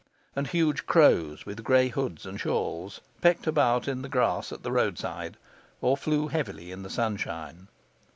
[0.35, 4.71] And huge crows, with gray hoods and shawls, pecked about in the grass at the
[4.71, 5.37] roadside
[5.79, 7.67] or flew heavily in the sunshine.